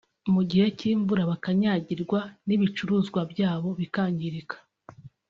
mu 0.33 0.41
gihe 0.49 0.65
cy’imvura 0.77 1.23
bakanyagirwa 1.31 2.19
n’ibicuruzwa 2.47 3.19
byabo 3.31 3.69
bikangirika 3.79 4.57